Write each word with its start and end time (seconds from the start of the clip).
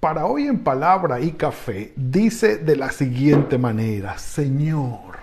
para 0.00 0.24
hoy 0.24 0.46
en 0.46 0.60
Palabra 0.60 1.20
y 1.20 1.32
Café 1.32 1.92
dice 1.94 2.56
de 2.56 2.74
la 2.74 2.90
siguiente 2.90 3.58
manera, 3.58 4.16
Señor, 4.16 5.18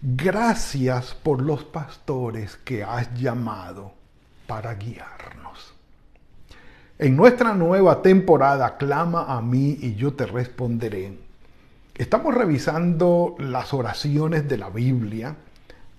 gracias 0.00 1.12
por 1.14 1.42
los 1.42 1.64
pastores 1.64 2.56
que 2.64 2.84
has 2.84 3.12
llamado 3.14 3.92
para 4.46 4.74
guiarnos. 4.74 5.74
En 7.00 7.16
nuestra 7.16 7.52
nueva 7.54 8.00
temporada, 8.00 8.76
clama 8.76 9.24
a 9.24 9.42
mí 9.42 9.76
y 9.80 9.96
yo 9.96 10.12
te 10.12 10.24
responderé. 10.24 11.18
Estamos 11.96 12.32
revisando 12.34 13.34
las 13.38 13.74
oraciones 13.74 14.48
de 14.48 14.56
la 14.56 14.70
Biblia. 14.70 15.34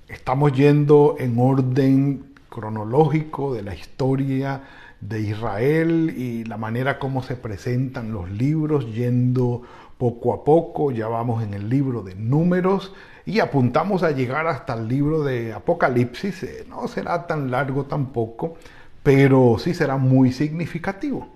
Estamos 0.08 0.54
yendo 0.54 1.16
en 1.20 1.38
orden 1.38 2.36
cronológico 2.48 3.54
de 3.54 3.64
la 3.64 3.76
historia 3.76 4.62
de 5.02 5.20
Israel 5.20 6.14
y 6.16 6.44
la 6.46 6.58
manera 6.58 7.00
como 7.00 7.24
se 7.24 7.36
presentan 7.36 8.14
los 8.14 8.30
libros 8.30 8.94
yendo 8.94 9.64
poco 9.98 10.34
a 10.34 10.44
poco, 10.44 10.92
ya 10.92 11.08
vamos 11.08 11.44
en 11.44 11.54
el 11.54 11.70
libro 11.70 12.02
de 12.02 12.16
números 12.16 12.94
y 13.26 13.40
apuntamos 13.40 14.04
a 14.04 14.12
llegar 14.12 14.48
hasta 14.48 14.74
el 14.74 14.88
libro 14.88 15.24
de 15.24 15.54
Apocalipsis, 15.54 16.44
eh, 16.44 16.66
no 16.68 16.88
será 16.88 17.28
tan 17.28 17.52
largo 17.52 17.86
tampoco, 17.86 18.56
pero 19.04 19.58
sí 19.60 19.74
será 19.74 19.98
muy 19.98 20.32
significativo, 20.32 21.28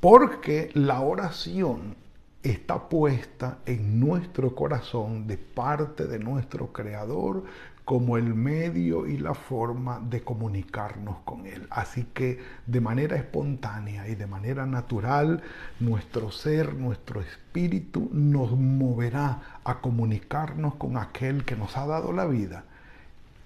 porque 0.00 0.70
la 0.74 1.00
oración 1.00 1.96
está 2.42 2.88
puesta 2.88 3.58
en 3.64 3.98
nuestro 4.00 4.54
corazón 4.54 5.26
de 5.26 5.38
parte 5.38 6.06
de 6.06 6.18
nuestro 6.18 6.72
Creador 6.72 7.44
como 7.84 8.16
el 8.16 8.34
medio 8.34 9.06
y 9.06 9.18
la 9.18 9.34
forma 9.34 10.00
de 10.00 10.22
comunicarnos 10.22 11.18
con 11.24 11.46
Él. 11.46 11.66
Así 11.70 12.04
que 12.14 12.38
de 12.66 12.80
manera 12.80 13.16
espontánea 13.16 14.08
y 14.08 14.14
de 14.14 14.26
manera 14.26 14.64
natural, 14.64 15.42
nuestro 15.80 16.30
ser, 16.30 16.74
nuestro 16.74 17.20
espíritu 17.20 18.08
nos 18.12 18.52
moverá 18.52 19.60
a 19.64 19.80
comunicarnos 19.80 20.76
con 20.76 20.96
aquel 20.96 21.44
que 21.44 21.56
nos 21.56 21.76
ha 21.76 21.86
dado 21.86 22.12
la 22.12 22.24
vida, 22.26 22.64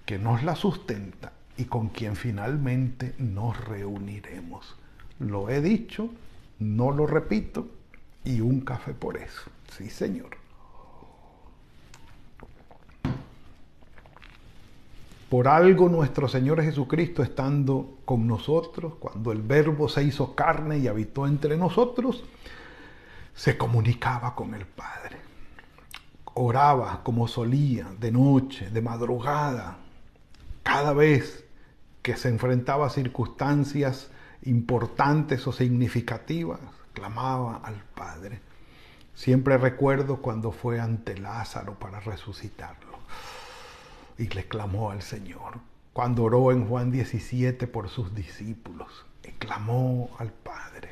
que 0.05 0.17
nos 0.17 0.43
la 0.43 0.55
sustenta 0.55 1.33
y 1.57 1.65
con 1.65 1.89
quien 1.89 2.15
finalmente 2.15 3.15
nos 3.17 3.59
reuniremos. 3.65 4.77
Lo 5.19 5.49
he 5.49 5.59
dicho, 5.59 6.09
no 6.59 6.91
lo 6.91 7.05
repito, 7.05 7.67
y 8.23 8.39
un 8.39 8.61
café 8.61 8.93
por 8.93 9.17
eso. 9.17 9.51
Sí, 9.77 9.89
Señor. 9.89 10.38
Por 15.29 15.47
algo 15.47 15.89
nuestro 15.89 16.27
Señor 16.27 16.59
Jesucristo 16.63 17.21
estando 17.21 17.99
con 18.03 18.25
nosotros, 18.25 18.95
cuando 18.99 19.31
el 19.31 19.43
Verbo 19.43 19.87
se 19.87 20.01
hizo 20.01 20.33
carne 20.33 20.79
y 20.79 20.87
habitó 20.87 21.27
entre 21.27 21.55
nosotros, 21.55 22.23
se 23.35 23.55
comunicaba 23.55 24.33
con 24.33 24.55
el 24.55 24.65
Padre. 24.65 25.17
Oraba 26.33 27.03
como 27.03 27.27
solía, 27.27 27.89
de 27.99 28.11
noche, 28.11 28.71
de 28.71 28.81
madrugada, 28.81 29.77
cada 30.63 30.93
vez 30.93 31.45
que 32.01 32.17
se 32.17 32.29
enfrentaba 32.29 32.87
a 32.87 32.89
circunstancias 32.89 34.09
importantes 34.45 35.45
o 35.45 35.51
significativas, 35.51 36.59
clamaba 36.93 37.61
al 37.63 37.83
Padre. 37.93 38.41
Siempre 39.13 39.59
recuerdo 39.59 40.23
cuando 40.23 40.51
fue 40.51 40.79
ante 40.79 41.15
Lázaro 41.19 41.77
para 41.77 41.99
resucitarlo 41.99 42.97
y 44.19 44.27
le 44.27 44.47
clamó 44.47 44.91
al 44.91 45.01
Señor. 45.01 45.59
Cuando 45.93 46.23
oró 46.23 46.51
en 46.51 46.67
Juan 46.67 46.91
17 46.91 47.65
por 47.65 47.89
sus 47.89 48.13
discípulos, 48.13 49.05
y 49.29 49.31
clamó 49.33 50.09
al 50.17 50.31
Padre. 50.31 50.89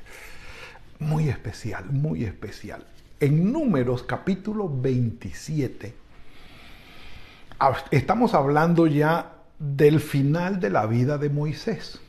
Muy 0.99 1.29
especial, 1.29 1.85
muy 1.91 2.23
especial. 2.23 2.85
En 3.19 3.51
Números 3.51 4.03
capítulo 4.03 4.69
27, 4.69 5.93
estamos 7.91 8.33
hablando 8.33 8.87
ya 8.87 9.33
del 9.59 9.99
final 9.99 10.59
de 10.59 10.69
la 10.69 10.85
vida 10.85 11.17
de 11.17 11.29
Moisés, 11.29 11.99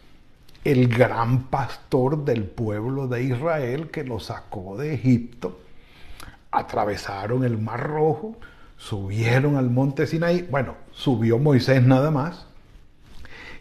el 0.64 0.88
gran 0.88 1.44
pastor 1.44 2.24
del 2.24 2.44
pueblo 2.44 3.08
de 3.08 3.22
Israel 3.22 3.90
que 3.90 4.04
lo 4.04 4.20
sacó 4.20 4.76
de 4.76 4.94
Egipto. 4.94 5.60
Atravesaron 6.50 7.44
el 7.44 7.58
Mar 7.58 7.86
Rojo, 7.88 8.36
subieron 8.78 9.56
al 9.56 9.68
monte 9.68 10.06
Sinaí, 10.06 10.46
bueno, 10.50 10.76
subió 10.92 11.38
Moisés 11.38 11.82
nada 11.82 12.10
más, 12.10 12.46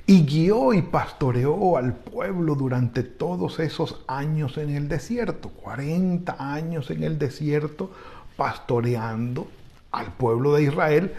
y 0.06 0.26
guió 0.26 0.74
y 0.74 0.84
pastoreó 0.84 1.76
al 1.76 1.94
pueblo 1.94 2.56
durante 2.56 3.04
todos 3.04 3.60
esos 3.60 4.06
años 4.08 4.58
en 4.58 4.70
el 4.70 4.88
desierto, 4.88 5.50
40 5.50 6.38
años 6.40 6.90
en 6.92 7.04
el 7.04 7.20
desierto, 7.20 7.92
pastoreando 8.38 9.50
al 9.92 10.14
pueblo 10.14 10.54
de 10.54 10.64
Israel, 10.64 11.14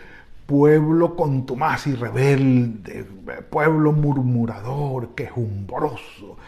pueblo 0.46 1.16
contumaz 1.16 1.86
y 1.86 1.94
rebelde, 1.94 3.04
pueblo 3.50 3.92
murmurador, 3.92 5.14
quejumbroso 5.14 6.38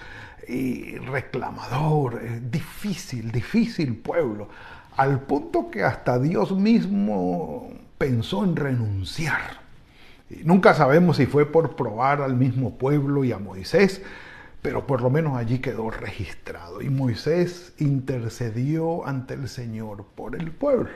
y 0.49 0.97
reclamador, 0.97 2.21
difícil, 2.51 3.31
difícil 3.31 3.97
pueblo 3.97 4.49
al 4.97 5.21
punto 5.21 5.71
que 5.71 5.85
hasta 5.85 6.19
Dios 6.19 6.53
mismo 6.53 7.71
pensó 7.99 8.45
en 8.45 8.57
renunciar. 8.57 9.61
nunca 10.45 10.75
sabemos 10.75 11.17
si 11.17 11.27
fue 11.27 11.47
por 11.47 11.77
probar 11.77 12.23
al 12.23 12.37
mismo 12.37 12.77
pueblo 12.79 13.25
y 13.25 13.33
a 13.33 13.39
Moisés, 13.39 14.03
pero 14.63 14.87
por 14.87 15.03
lo 15.03 15.11
menos 15.11 15.37
allí 15.37 15.59
quedó 15.59 15.91
registrado. 15.91 16.83
Y 16.83 16.91
Moisés 16.91 17.73
intercedió 17.79 19.07
ante 19.07 19.35
el 19.35 19.49
Señor 19.49 20.05
por 20.15 20.37
el 20.37 20.51
pueblo. 20.51 20.91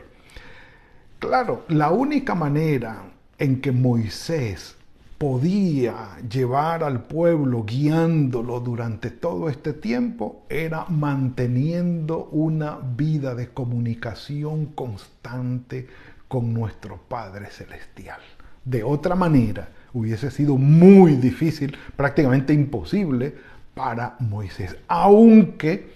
Claro, 1.19 1.65
la 1.69 1.91
única 1.91 2.35
manera 2.35 3.05
en 3.39 3.61
que 3.61 3.73
Moisés 3.73 4.77
podía 5.25 6.19
llevar 6.31 6.85
al 6.85 7.05
pueblo 7.05 7.65
guiándolo 7.65 8.61
durante 8.61 9.11
todo 9.11 9.49
este 9.49 9.73
tiempo 9.73 10.45
era 10.51 10.85
manteniendo 10.91 12.27
una 12.31 12.77
vida 12.77 13.35
de 13.35 13.49
comunicación 13.49 14.67
constante 14.67 15.89
con 16.29 16.53
nuestro 16.53 16.99
Padre 17.09 17.47
Celestial. 17.47 18.21
De 18.67 18.85
otra 18.85 19.15
manera, 19.15 19.71
hubiese 19.95 20.31
sido 20.31 20.59
muy 20.59 21.17
difícil, 21.17 21.75
prácticamente 21.97 22.53
imposible 22.53 23.35
para 23.73 24.17
Moisés, 24.19 24.77
aunque 24.89 25.91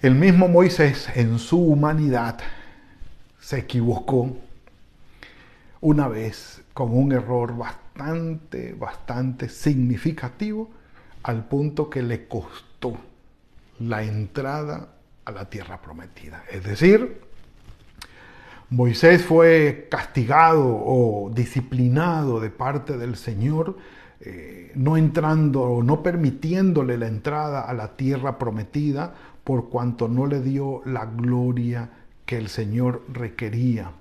el 0.00 0.14
mismo 0.14 0.48
Moisés 0.48 1.10
en 1.14 1.38
su 1.38 1.58
humanidad 1.58 2.38
se 3.38 3.58
equivocó 3.58 4.34
una 5.82 6.08
vez 6.08 6.61
con 6.74 6.96
un 6.96 7.12
error 7.12 7.56
bastante, 7.56 8.74
bastante 8.74 9.48
significativo 9.48 10.70
al 11.22 11.44
punto 11.44 11.88
que 11.90 12.02
le 12.02 12.26
costó 12.26 12.96
la 13.78 14.02
entrada 14.02 14.88
a 15.24 15.30
la 15.30 15.48
tierra 15.48 15.80
prometida. 15.80 16.44
Es 16.50 16.64
decir, 16.64 17.20
Moisés 18.70 19.22
fue 19.22 19.86
castigado 19.90 20.64
o 20.66 21.30
disciplinado 21.32 22.40
de 22.40 22.50
parte 22.50 22.96
del 22.96 23.16
Señor, 23.16 23.76
eh, 24.20 24.72
no 24.74 24.96
entrando 24.96 25.62
o 25.62 25.82
no 25.82 26.02
permitiéndole 26.02 26.96
la 26.96 27.08
entrada 27.08 27.62
a 27.62 27.74
la 27.74 27.96
tierra 27.96 28.38
prometida 28.38 29.14
por 29.44 29.68
cuanto 29.68 30.08
no 30.08 30.26
le 30.26 30.40
dio 30.40 30.80
la 30.86 31.04
gloria 31.06 31.90
que 32.24 32.38
el 32.38 32.48
Señor 32.48 33.02
requería 33.12 33.92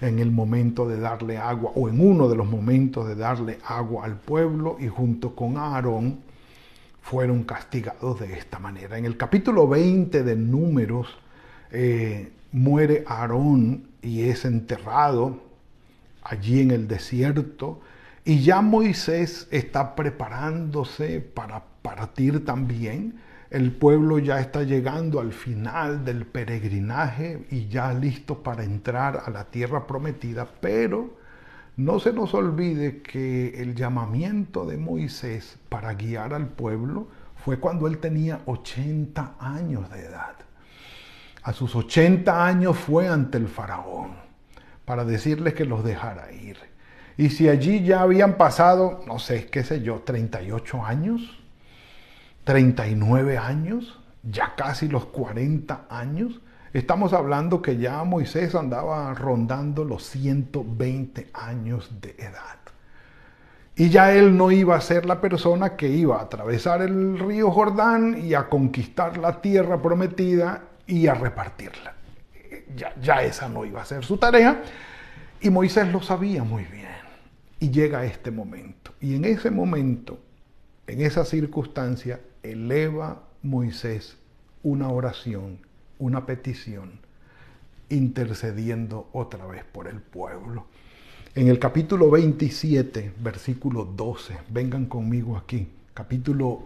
en 0.00 0.18
el 0.18 0.30
momento 0.30 0.88
de 0.88 0.98
darle 0.98 1.38
agua 1.38 1.72
o 1.74 1.88
en 1.88 2.00
uno 2.00 2.28
de 2.28 2.36
los 2.36 2.46
momentos 2.46 3.06
de 3.06 3.14
darle 3.14 3.58
agua 3.64 4.04
al 4.04 4.16
pueblo 4.16 4.76
y 4.78 4.88
junto 4.88 5.34
con 5.34 5.56
Aarón 5.56 6.20
fueron 7.00 7.44
castigados 7.44 8.20
de 8.20 8.34
esta 8.34 8.58
manera. 8.58 8.98
En 8.98 9.04
el 9.04 9.16
capítulo 9.16 9.68
20 9.68 10.22
de 10.22 10.36
Números 10.36 11.06
eh, 11.70 12.32
muere 12.52 13.04
Aarón 13.06 13.88
y 14.02 14.22
es 14.22 14.44
enterrado 14.44 15.40
allí 16.22 16.60
en 16.60 16.72
el 16.72 16.88
desierto 16.88 17.80
y 18.24 18.40
ya 18.40 18.60
Moisés 18.60 19.46
está 19.50 19.94
preparándose 19.94 21.20
para 21.20 21.62
partir 21.82 22.44
también 22.44 23.20
el 23.50 23.72
pueblo 23.72 24.18
ya 24.18 24.40
está 24.40 24.62
llegando 24.62 25.20
al 25.20 25.32
final 25.32 26.04
del 26.04 26.26
peregrinaje 26.26 27.46
y 27.50 27.68
ya 27.68 27.92
listo 27.92 28.42
para 28.42 28.64
entrar 28.64 29.22
a 29.24 29.30
la 29.30 29.44
tierra 29.44 29.86
prometida, 29.86 30.48
pero 30.60 31.16
no 31.76 32.00
se 32.00 32.12
nos 32.12 32.34
olvide 32.34 33.02
que 33.02 33.60
el 33.60 33.74
llamamiento 33.74 34.64
de 34.64 34.78
Moisés 34.78 35.58
para 35.68 35.94
guiar 35.94 36.34
al 36.34 36.48
pueblo 36.48 37.08
fue 37.36 37.58
cuando 37.58 37.86
él 37.86 37.98
tenía 37.98 38.40
80 38.46 39.36
años 39.38 39.90
de 39.90 40.06
edad. 40.06 40.34
A 41.42 41.52
sus 41.52 41.76
80 41.76 42.44
años 42.44 42.76
fue 42.76 43.06
ante 43.08 43.38
el 43.38 43.46
faraón 43.46 44.16
para 44.84 45.04
decirle 45.04 45.54
que 45.54 45.64
los 45.64 45.84
dejara 45.84 46.32
ir. 46.32 46.56
Y 47.16 47.30
si 47.30 47.48
allí 47.48 47.84
ya 47.84 48.00
habían 48.00 48.36
pasado, 48.36 49.04
no 49.06 49.18
sé, 49.18 49.46
qué 49.46 49.62
sé 49.62 49.80
yo, 49.80 50.00
38 50.00 50.84
años, 50.84 51.45
39 52.46 53.38
años, 53.38 53.98
ya 54.22 54.54
casi 54.56 54.86
los 54.86 55.06
40 55.06 55.86
años. 55.90 56.40
Estamos 56.72 57.12
hablando 57.12 57.60
que 57.60 57.76
ya 57.76 58.04
Moisés 58.04 58.54
andaba 58.54 59.12
rondando 59.14 59.82
los 59.82 60.04
120 60.04 61.30
años 61.34 61.90
de 62.00 62.10
edad. 62.18 62.58
Y 63.74 63.90
ya 63.90 64.12
él 64.12 64.36
no 64.36 64.52
iba 64.52 64.76
a 64.76 64.80
ser 64.80 65.06
la 65.06 65.20
persona 65.20 65.74
que 65.74 65.88
iba 65.88 66.18
a 66.18 66.22
atravesar 66.22 66.82
el 66.82 67.18
río 67.18 67.50
Jordán 67.50 68.24
y 68.24 68.34
a 68.34 68.48
conquistar 68.48 69.18
la 69.18 69.40
tierra 69.40 69.82
prometida 69.82 70.62
y 70.86 71.08
a 71.08 71.14
repartirla. 71.14 71.94
Ya, 72.76 72.94
ya 73.02 73.22
esa 73.24 73.48
no 73.48 73.64
iba 73.64 73.82
a 73.82 73.84
ser 73.84 74.04
su 74.04 74.18
tarea. 74.18 74.62
Y 75.40 75.50
Moisés 75.50 75.92
lo 75.92 76.00
sabía 76.00 76.44
muy 76.44 76.62
bien. 76.62 76.86
Y 77.58 77.70
llega 77.70 78.04
este 78.04 78.30
momento. 78.30 78.92
Y 79.00 79.16
en 79.16 79.24
ese 79.24 79.50
momento, 79.50 80.20
en 80.86 81.00
esa 81.00 81.24
circunstancia, 81.24 82.20
eleva 82.52 83.22
Moisés 83.42 84.16
una 84.62 84.88
oración, 84.88 85.58
una 85.98 86.26
petición, 86.26 86.98
intercediendo 87.88 89.08
otra 89.12 89.46
vez 89.46 89.64
por 89.64 89.86
el 89.86 90.00
pueblo. 90.00 90.66
En 91.34 91.48
el 91.48 91.58
capítulo 91.58 92.10
27, 92.10 93.12
versículo 93.20 93.84
12, 93.84 94.38
vengan 94.48 94.86
conmigo 94.86 95.36
aquí, 95.36 95.68
capítulo 95.94 96.62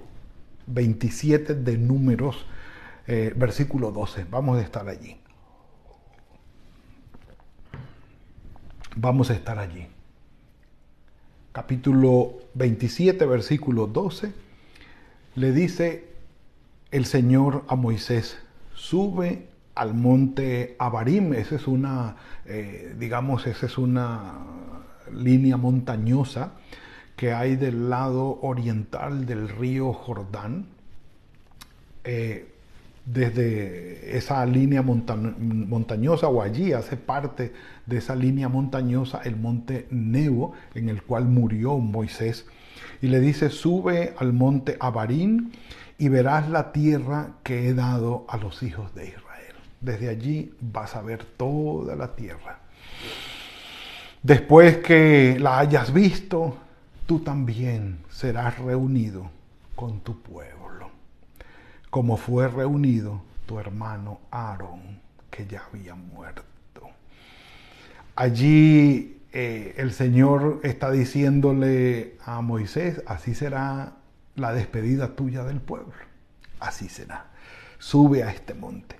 27 0.67 1.56
de 1.56 1.77
números, 1.77 2.47
eh, 3.06 3.35
versículo 3.37 3.91
12, 3.93 4.25
vamos 4.31 4.59
a 4.59 4.62
estar 4.62 4.88
allí. 4.88 5.19
Vamos 8.97 9.31
a 9.31 9.35
estar 9.35 9.59
allí. 9.59 9.87
Capítulo 11.53 12.35
27, 12.55 13.26
versículo 13.26 13.87
12 13.87 14.50
le 15.35 15.53
dice 15.53 16.09
el 16.91 17.06
Señor 17.06 17.65
a 17.69 17.77
Moisés, 17.77 18.38
sube 18.75 19.49
al 19.75 19.94
monte 19.94 20.77
Abarim, 20.79 21.32
esa 21.32 21.55
es 21.56 21.67
una, 21.67 22.17
eh, 22.44 22.94
digamos, 22.99 23.47
esa 23.47 23.67
es 23.67 23.79
una 23.79 24.35
línea 25.12 25.56
montañosa 25.56 26.53
que 27.17 27.32
hay 27.32 27.56
del 27.56 27.91
lado 27.91 28.38
oriental 28.43 29.27
del 29.27 29.49
río 29.49 29.93
Jordán. 29.93 30.67
Eh, 32.05 32.50
desde 33.12 34.17
esa 34.17 34.45
línea 34.47 34.83
montañosa 34.83 36.29
o 36.29 36.43
allí 36.43 36.73
hace 36.73 36.97
parte 36.97 37.53
de 37.87 37.99
esa 37.99 38.15
línea 38.15 38.49
montañosa 38.49 39.21
el 39.25 39.37
monte 39.37 39.87
Nebo 39.91 40.53
en 40.75 40.89
el 40.89 41.03
cual 41.03 41.25
murió 41.25 41.79
Moisés 41.79 42.47
y 43.03 43.09
le 43.09 43.21
dice, 43.21 43.51
sube 43.51 44.15
al 44.19 44.33
monte 44.33 44.77
Abarín 44.79 45.53
y 45.99 46.09
verás 46.09 46.49
la 46.49 46.73
tierra 46.73 47.33
que 47.43 47.69
he 47.69 47.75
dado 47.75 48.27
a 48.29 48.37
los 48.37 48.62
hijos 48.62 48.95
de 48.95 49.09
Israel. 49.09 49.55
Desde 49.81 50.09
allí 50.09 50.55
vas 50.61 50.95
a 50.95 51.03
ver 51.03 51.25
toda 51.25 51.97
la 51.97 52.15
tierra. 52.15 52.61
Después 54.23 54.79
que 54.79 55.39
la 55.41 55.59
hayas 55.59 55.93
visto, 55.93 56.57
tú 57.07 57.21
también 57.21 57.99
serás 58.11 58.59
reunido 58.59 59.31
con 59.75 60.01
tu 60.01 60.21
pueblo, 60.21 60.60
como 61.90 62.16
fue 62.16 62.48
reunido 62.48 63.22
tu 63.46 63.58
hermano 63.58 64.20
Aarón, 64.31 65.00
que 65.31 65.46
ya 65.46 65.62
había 65.70 65.94
muerto. 65.94 66.44
Allí 68.16 69.20
eh, 69.32 69.75
el 69.76 69.92
Señor 69.92 70.60
está 70.62 70.90
diciéndole 70.90 72.16
a 72.25 72.40
Moisés, 72.42 73.02
así 73.06 73.34
será 73.34 73.94
la 74.37 74.52
despedida 74.52 75.14
tuya 75.14 75.44
del 75.44 75.60
pueblo. 75.60 75.92
Así 76.58 76.88
será. 76.88 77.31
Sube 77.78 78.22
a 78.22 78.31
este 78.31 78.54
monte. 78.54 78.96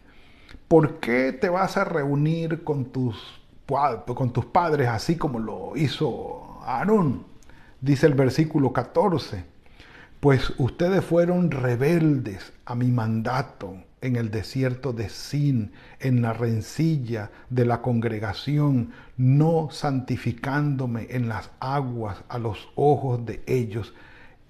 ¿Por 0.69 1.00
qué 1.00 1.32
te 1.32 1.48
vas 1.48 1.76
a 1.76 1.84
reunir 1.84 2.64
con 2.64 2.87
tus, 2.87 3.40
con 4.14 4.32
tus 4.32 4.46
padres 4.46 4.88
así 4.88 5.16
como 5.16 5.38
lo 5.38 5.76
hizo 5.76 6.60
Aarón? 6.62 7.26
Dice 7.81 8.06
el 8.06 8.14
versículo 8.14 8.72
14. 8.72 9.44
Pues 10.20 10.52
ustedes 10.58 11.02
fueron 11.02 11.50
rebeldes 11.50 12.52
a 12.67 12.75
mi 12.75 12.88
mandato 12.88 13.78
en 14.02 14.17
el 14.17 14.31
desierto 14.31 14.93
de 14.93 15.08
Sin, 15.08 15.72
en 15.99 16.20
la 16.20 16.34
rencilla 16.34 17.31
de 17.49 17.64
la 17.64 17.81
congregación, 17.81 18.93
no 19.17 19.70
santificándome 19.70 21.06
en 21.08 21.31
las 21.31 21.50
aguas 21.58 22.22
a 22.28 22.38
los 22.38 22.69
ojos 22.75 23.25
de 23.25 23.43
ellos. 23.46 23.94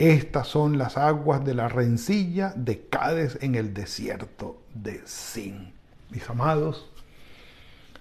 Estas 0.00 0.48
son 0.48 0.76
las 0.76 0.96
aguas 0.96 1.44
de 1.44 1.54
la 1.54 1.68
rencilla 1.68 2.52
de 2.56 2.86
Cádiz 2.88 3.38
en 3.40 3.54
el 3.54 3.72
desierto 3.72 4.60
de 4.74 5.02
Sin. 5.04 5.72
Mis 6.10 6.28
amados, 6.28 6.90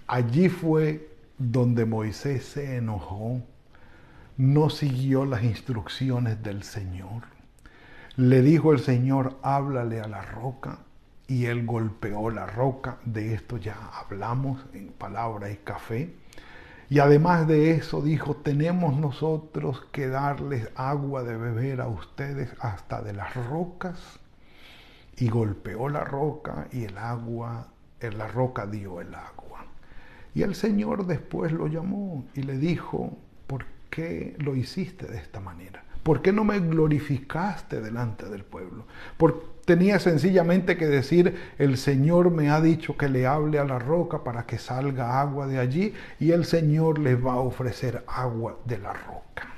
allí 0.08 0.48
fue 0.48 1.08
donde 1.38 1.84
Moisés 1.84 2.44
se 2.46 2.78
enojó, 2.78 3.40
no 4.36 4.70
siguió 4.70 5.24
las 5.24 5.44
instrucciones 5.44 6.42
del 6.42 6.64
Señor. 6.64 7.29
Le 8.16 8.42
dijo 8.42 8.72
el 8.72 8.80
Señor, 8.80 9.38
háblale 9.42 10.00
a 10.00 10.08
la 10.08 10.22
roca, 10.22 10.80
y 11.28 11.46
él 11.46 11.64
golpeó 11.64 12.28
la 12.30 12.44
roca. 12.44 12.98
De 13.04 13.34
esto 13.34 13.56
ya 13.56 13.76
hablamos 13.92 14.66
en 14.74 14.88
palabra 14.88 15.50
y 15.50 15.56
café. 15.58 16.12
Y 16.88 16.98
además 16.98 17.46
de 17.46 17.70
eso 17.70 18.02
dijo, 18.02 18.34
tenemos 18.34 18.96
nosotros 18.96 19.86
que 19.92 20.08
darles 20.08 20.68
agua 20.74 21.22
de 21.22 21.36
beber 21.36 21.80
a 21.80 21.86
ustedes 21.86 22.50
hasta 22.58 23.00
de 23.00 23.12
las 23.12 23.32
rocas. 23.48 24.18
Y 25.16 25.28
golpeó 25.28 25.88
la 25.88 26.02
roca 26.02 26.66
y 26.72 26.84
el 26.84 26.98
agua, 26.98 27.68
la 28.00 28.26
roca 28.26 28.66
dio 28.66 29.00
el 29.00 29.14
agua. 29.14 29.66
Y 30.34 30.42
el 30.42 30.56
Señor 30.56 31.06
después 31.06 31.52
lo 31.52 31.68
llamó 31.68 32.24
y 32.34 32.42
le 32.42 32.58
dijo, 32.58 33.16
¿por 33.46 33.66
qué 33.88 34.34
lo 34.38 34.56
hiciste 34.56 35.06
de 35.06 35.18
esta 35.18 35.38
manera? 35.38 35.84
¿Por 36.02 36.22
qué 36.22 36.32
no 36.32 36.44
me 36.44 36.58
glorificaste 36.60 37.80
delante 37.80 38.26
del 38.26 38.44
pueblo? 38.44 38.86
¿Por 39.16 39.60
tenía 39.70 40.00
sencillamente 40.00 40.76
que 40.76 40.88
decir, 40.88 41.52
el 41.58 41.76
Señor 41.76 42.32
me 42.32 42.50
ha 42.50 42.60
dicho 42.60 42.96
que 42.96 43.08
le 43.08 43.28
hable 43.28 43.60
a 43.60 43.64
la 43.64 43.78
roca 43.78 44.24
para 44.24 44.44
que 44.44 44.58
salga 44.58 45.20
agua 45.20 45.46
de 45.46 45.60
allí 45.60 45.94
y 46.18 46.32
el 46.32 46.44
Señor 46.44 46.98
les 46.98 47.24
va 47.24 47.34
a 47.34 47.40
ofrecer 47.40 48.02
agua 48.08 48.58
de 48.64 48.78
la 48.78 48.92
roca. 48.92 49.48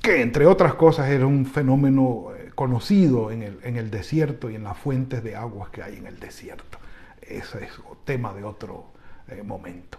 Que 0.00 0.22
entre 0.22 0.46
otras 0.46 0.74
cosas 0.74 1.10
era 1.10 1.26
un 1.26 1.44
fenómeno 1.44 2.28
eh, 2.36 2.50
conocido 2.54 3.32
en 3.32 3.42
el, 3.42 3.58
en 3.64 3.76
el 3.78 3.90
desierto 3.90 4.48
y 4.48 4.54
en 4.54 4.62
las 4.62 4.78
fuentes 4.78 5.24
de 5.24 5.34
aguas 5.34 5.70
que 5.70 5.82
hay 5.82 5.96
en 5.96 6.06
el 6.06 6.20
desierto. 6.20 6.78
Ese 7.20 7.64
es 7.64 7.72
tema 8.04 8.32
de 8.32 8.44
otro 8.44 8.92
eh, 9.26 9.42
momento. 9.42 9.98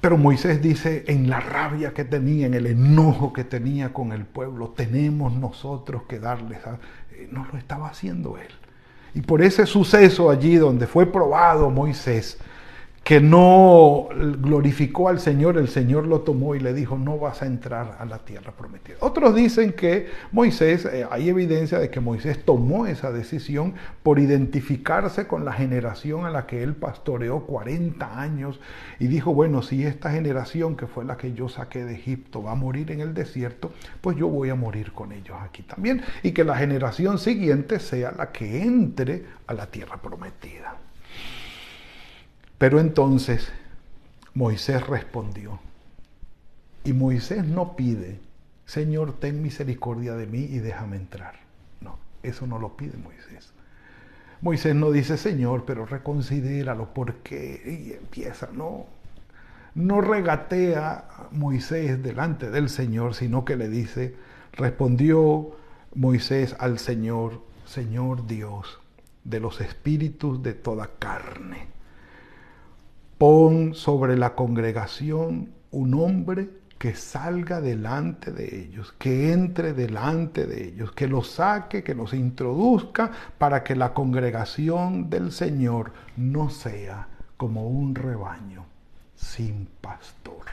Pero 0.00 0.16
Moisés 0.16 0.62
dice, 0.62 1.04
en 1.08 1.28
la 1.28 1.40
rabia 1.40 1.92
que 1.92 2.04
tenía, 2.04 2.46
en 2.46 2.54
el 2.54 2.66
enojo 2.66 3.32
que 3.32 3.44
tenía 3.44 3.92
con 3.92 4.12
el 4.12 4.24
pueblo, 4.24 4.70
tenemos 4.70 5.34
nosotros 5.34 6.04
que 6.08 6.18
darles 6.18 6.66
a 6.66 6.78
no 7.30 7.46
lo 7.50 7.58
estaba 7.58 7.88
haciendo 7.88 8.38
él. 8.38 8.48
Y 9.14 9.22
por 9.22 9.42
ese 9.42 9.66
suceso 9.66 10.30
allí 10.30 10.56
donde 10.56 10.86
fue 10.86 11.06
probado 11.06 11.70
Moisés, 11.70 12.38
que 13.04 13.20
no 13.20 14.08
glorificó 14.12 15.08
al 15.08 15.20
Señor, 15.20 15.56
el 15.56 15.68
Señor 15.68 16.06
lo 16.06 16.20
tomó 16.20 16.54
y 16.54 16.60
le 16.60 16.74
dijo, 16.74 16.98
no 16.98 17.18
vas 17.18 17.42
a 17.42 17.46
entrar 17.46 17.96
a 17.98 18.04
la 18.04 18.18
tierra 18.18 18.52
prometida. 18.52 18.98
Otros 19.00 19.34
dicen 19.34 19.72
que 19.72 20.08
Moisés, 20.32 20.84
eh, 20.84 21.06
hay 21.10 21.28
evidencia 21.28 21.78
de 21.78 21.90
que 21.90 21.98
Moisés 21.98 22.44
tomó 22.44 22.86
esa 22.86 23.10
decisión 23.10 23.74
por 24.02 24.18
identificarse 24.18 25.26
con 25.26 25.44
la 25.44 25.52
generación 25.52 26.26
a 26.26 26.30
la 26.30 26.46
que 26.46 26.62
él 26.62 26.74
pastoreó 26.74 27.40
40 27.46 28.20
años 28.20 28.60
y 28.98 29.06
dijo, 29.06 29.34
bueno, 29.34 29.62
si 29.62 29.84
esta 29.84 30.10
generación 30.10 30.76
que 30.76 30.86
fue 30.86 31.04
la 31.04 31.16
que 31.16 31.32
yo 31.32 31.48
saqué 31.48 31.84
de 31.84 31.94
Egipto 31.94 32.42
va 32.42 32.52
a 32.52 32.54
morir 32.54 32.92
en 32.92 33.00
el 33.00 33.14
desierto, 33.14 33.72
pues 34.02 34.16
yo 34.16 34.28
voy 34.28 34.50
a 34.50 34.54
morir 34.54 34.92
con 34.92 35.12
ellos 35.12 35.36
aquí 35.42 35.62
también 35.62 36.02
y 36.22 36.32
que 36.32 36.44
la 36.44 36.56
generación 36.56 37.18
siguiente 37.18 37.80
sea 37.80 38.12
la 38.12 38.30
que 38.30 38.62
entre 38.62 39.24
a 39.46 39.54
la 39.54 39.66
tierra 39.66 39.96
prometida. 39.96 40.76
Pero 42.60 42.78
entonces 42.78 43.50
Moisés 44.34 44.86
respondió. 44.86 45.58
Y 46.84 46.92
Moisés 46.92 47.46
no 47.46 47.74
pide, 47.74 48.20
Señor, 48.66 49.18
ten 49.18 49.40
misericordia 49.40 50.14
de 50.14 50.26
mí 50.26 50.40
y 50.40 50.58
déjame 50.58 50.96
entrar. 50.96 51.36
No, 51.80 51.98
eso 52.22 52.46
no 52.46 52.58
lo 52.58 52.76
pide 52.76 52.98
Moisés. 52.98 53.54
Moisés 54.42 54.74
no 54.74 54.90
dice, 54.90 55.16
Señor, 55.16 55.64
pero 55.64 55.86
reconsidéralo, 55.86 56.92
¿por 56.92 57.14
qué? 57.22 57.62
Y 57.64 57.92
empieza, 57.94 58.50
no. 58.52 58.84
No 59.74 60.02
regatea 60.02 61.08
Moisés 61.30 62.02
delante 62.02 62.50
del 62.50 62.68
Señor, 62.68 63.14
sino 63.14 63.46
que 63.46 63.56
le 63.56 63.70
dice, 63.70 64.16
respondió 64.52 65.56
Moisés 65.94 66.54
al 66.58 66.78
Señor, 66.78 67.40
Señor 67.64 68.26
Dios 68.26 68.80
de 69.24 69.40
los 69.40 69.62
espíritus 69.62 70.42
de 70.42 70.52
toda 70.52 70.90
carne. 70.98 71.79
Pon 73.20 73.74
sobre 73.74 74.16
la 74.16 74.34
congregación 74.34 75.50
un 75.72 75.92
hombre 75.92 76.48
que 76.78 76.94
salga 76.94 77.60
delante 77.60 78.32
de 78.32 78.62
ellos, 78.62 78.94
que 78.98 79.34
entre 79.34 79.74
delante 79.74 80.46
de 80.46 80.68
ellos, 80.68 80.92
que 80.92 81.06
los 81.06 81.32
saque, 81.32 81.84
que 81.84 81.94
los 81.94 82.14
introduzca, 82.14 83.10
para 83.36 83.62
que 83.62 83.76
la 83.76 83.92
congregación 83.92 85.10
del 85.10 85.32
Señor 85.32 85.92
no 86.16 86.48
sea 86.48 87.08
como 87.36 87.68
un 87.68 87.94
rebaño 87.94 88.64
sin 89.14 89.68
pastor. 89.82 90.46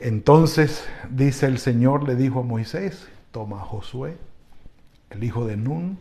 Entonces, 0.00 0.88
dice 1.10 1.44
el 1.44 1.58
Señor, 1.58 2.08
le 2.08 2.16
dijo 2.16 2.40
a 2.40 2.44
Moisés, 2.44 3.10
toma 3.30 3.58
a 3.60 3.64
Josué, 3.66 4.16
el 5.10 5.22
hijo 5.22 5.44
de 5.44 5.58
Nun, 5.58 5.98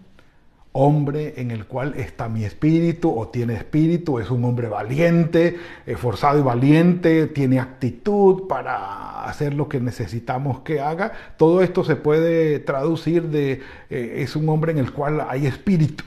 hombre 0.73 1.33
en 1.37 1.51
el 1.51 1.65
cual 1.65 1.95
está 1.97 2.29
mi 2.29 2.45
espíritu 2.45 3.13
o 3.17 3.27
tiene 3.27 3.55
espíritu, 3.55 4.19
es 4.19 4.29
un 4.29 4.45
hombre 4.45 4.69
valiente, 4.69 5.57
esforzado 5.85 6.39
y 6.39 6.43
valiente, 6.43 7.27
tiene 7.27 7.59
actitud 7.59 8.47
para 8.47 9.23
hacer 9.25 9.53
lo 9.53 9.67
que 9.67 9.81
necesitamos 9.81 10.61
que 10.61 10.79
haga. 10.79 11.11
Todo 11.37 11.61
esto 11.61 11.83
se 11.83 11.97
puede 11.97 12.59
traducir 12.59 13.23
de 13.29 13.61
eh, 13.89 14.13
es 14.17 14.35
un 14.35 14.47
hombre 14.49 14.71
en 14.71 14.77
el 14.77 14.93
cual 14.93 15.25
hay 15.27 15.45
espíritu. 15.45 16.05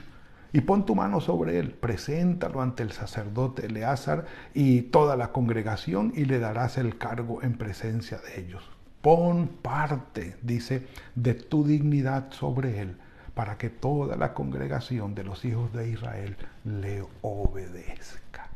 Y 0.51 0.61
pon 0.61 0.85
tu 0.85 0.95
mano 0.95 1.19
sobre 1.19 1.59
él, 1.59 1.71
preséntalo 1.71 2.61
ante 2.61 2.81
el 2.81 2.93
sacerdote 2.93 3.65
Eleazar 3.65 4.25
y 4.53 4.83
toda 4.83 5.17
la 5.17 5.33
congregación 5.33 6.13
y 6.15 6.25
le 6.25 6.39
darás 6.39 6.77
el 6.77 6.97
cargo 6.97 7.43
en 7.43 7.57
presencia 7.57 8.19
de 8.19 8.39
ellos. 8.39 8.63
Pon 9.01 9.49
parte, 9.61 10.37
dice, 10.41 10.87
de 11.13 11.33
tu 11.33 11.65
dignidad 11.65 12.31
sobre 12.31 12.79
él 12.79 12.95
para 13.35 13.57
que 13.57 13.69
toda 13.69 14.15
la 14.15 14.33
congregación 14.33 15.13
de 15.13 15.23
los 15.23 15.45
hijos 15.45 15.71
de 15.73 15.89
Israel 15.89 16.35
le 16.63 17.05
obedezca. 17.21 18.47